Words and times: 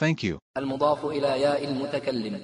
Thank 0.00 0.24
you. 0.24 0.38
المضاف 0.58 1.04
إلى 1.04 1.40
ياء 1.40 1.64
المتكلم. 1.64 2.40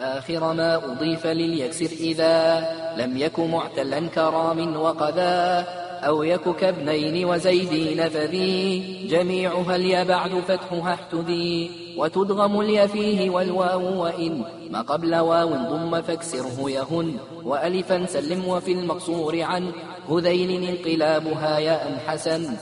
آخر 0.00 0.52
ما 0.52 0.92
أضيف 0.92 1.26
لليكسر 1.26 1.86
إذا 1.86 2.66
لم 2.96 3.16
يك 3.16 3.38
معتلا 3.38 4.08
كرام 4.08 4.76
وقذا 4.76 5.66
أو 6.02 6.22
يك 6.22 6.56
كابنين 6.56 7.24
وزيدين 7.24 8.08
فذي. 8.08 9.08
جميعها 9.08 9.76
اليا 9.76 10.04
بعد 10.04 10.30
فتحها 10.30 10.94
احتذي. 10.94 11.70
وتدغم 11.98 12.60
اليا 12.60 12.86
فيه 12.86 13.30
والواو 13.30 14.02
وإن 14.02 14.44
ما 14.70 14.82
قبل 14.82 15.16
واو 15.16 15.48
ضم 15.48 16.02
فاكسره 16.02 16.70
يهن. 16.70 17.16
وألفا 17.44 18.06
سلم 18.06 18.48
وفي 18.48 18.72
المقصور 18.72 19.42
عن 19.42 19.72
هذيل 20.10 20.68
انقلابها 20.68 21.58
ياء 21.58 21.98
حسن. 22.06 22.56